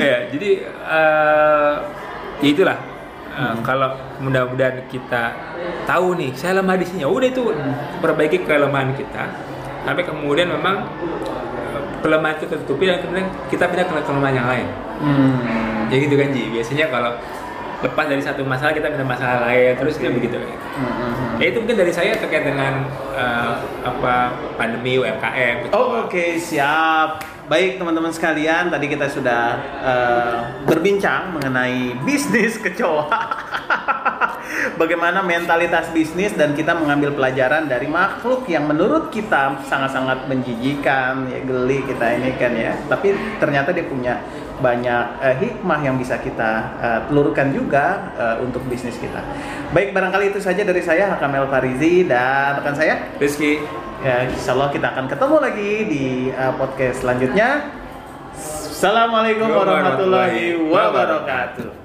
ya 0.00 0.16
jadi 0.30 0.50
eh, 0.70 1.74
ya 2.40 2.46
itulah 2.46 2.78
Eh, 3.34 3.54
kalau 3.66 3.90
mudah-mudahan 4.22 4.86
kita 4.86 5.34
tahu 5.90 6.14
nih 6.14 6.30
saya 6.38 6.62
lemah 6.62 6.78
di 6.78 6.86
sini 6.86 7.02
ya 7.02 7.10
udah 7.10 7.26
itu 7.26 7.50
perbaiki 7.98 8.46
kelemahan 8.46 8.94
kita 8.94 9.26
sampai 9.82 10.06
kemudian 10.06 10.54
memang 10.54 10.86
kelemahan 12.04 12.36
itu 12.36 12.46
tertutupi 12.46 12.84
dan 12.84 13.00
kemudian 13.00 13.24
kita 13.48 13.64
pindah 13.64 13.88
ke 13.88 14.04
kelemahan 14.04 14.36
yang 14.36 14.44
lain 14.46 14.68
Hmm. 14.94 15.88
ya 15.88 15.96
gitu 15.98 16.14
kan 16.14 16.28
Ji 16.30 16.52
biasanya 16.52 16.86
kalau 16.86 17.16
lepas 17.80 18.04
dari 18.06 18.20
satu 18.20 18.40
masalah 18.42 18.72
kita 18.72 18.88
pindah 18.88 19.04
masalah 19.04 19.44
lain 19.44 19.72
terus 19.74 19.96
kayak 19.96 20.14
begitu 20.14 20.36
Hmm. 20.36 21.36
ya 21.36 21.48
itu 21.48 21.58
mungkin 21.58 21.76
dari 21.76 21.90
saya 21.90 22.12
terkait 22.14 22.44
dengan 22.44 22.84
eh, 23.10 23.52
apa 23.82 24.14
pandemi 24.54 24.96
UMKM 24.96 25.72
Oh, 25.72 26.04
Oke, 26.04 26.36
siap. 26.36 27.24
Baik 27.44 27.76
teman-teman 27.76 28.08
sekalian, 28.08 28.68
tadi 28.68 28.86
kita 28.86 29.04
sudah 29.06 29.42
eh, 29.82 30.36
berbincang 30.64 31.32
mengenai 31.32 31.92
bisnis 32.00 32.56
kecoa. 32.56 33.04
Bagaimana 34.74 35.22
mentalitas 35.22 35.90
bisnis 35.94 36.34
dan 36.34 36.52
kita 36.52 36.74
mengambil 36.74 37.14
pelajaran 37.14 37.70
dari 37.70 37.86
makhluk 37.86 38.46
yang 38.50 38.66
menurut 38.66 39.08
kita 39.14 39.62
sangat-sangat 39.70 40.26
menjijikan, 40.26 41.30
ya 41.30 41.40
geli 41.46 41.82
kita 41.86 42.06
ini 42.18 42.30
kan 42.34 42.52
ya. 42.52 42.72
Tapi 42.90 43.14
ternyata 43.38 43.70
dia 43.70 43.86
punya 43.86 44.18
banyak 44.58 45.04
eh, 45.22 45.36
hikmah 45.42 45.80
yang 45.82 45.98
bisa 45.98 46.18
kita 46.18 46.50
eh, 46.78 47.00
telurkan 47.10 47.54
juga 47.54 48.14
eh, 48.18 48.36
untuk 48.42 48.66
bisnis 48.66 48.98
kita. 48.98 49.22
Baik, 49.70 49.94
barangkali 49.94 50.34
itu 50.34 50.38
saja 50.42 50.62
dari 50.62 50.82
saya 50.82 51.14
Hakamel 51.14 51.50
Farizi 51.50 52.06
dan 52.06 52.62
rekan 52.62 52.74
saya 52.78 53.14
Rizky 53.18 53.62
Ya, 54.04 54.20
insya 54.28 54.52
Allah 54.52 54.68
kita 54.68 54.92
akan 54.92 55.08
ketemu 55.08 55.36
lagi 55.40 55.72
di 55.88 56.04
uh, 56.28 56.52
podcast 56.60 57.00
selanjutnya. 57.00 57.72
Assalamualaikum 58.36 59.48
warahmatullahi 59.48 60.60
wabarakatuh. 60.60 61.83